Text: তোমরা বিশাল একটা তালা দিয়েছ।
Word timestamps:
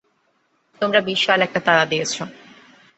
তোমরা 0.81 0.99
বিশাল 1.01 1.39
একটা 1.41 1.59
তালা 1.65 1.85
দিয়েছ। 1.91 2.13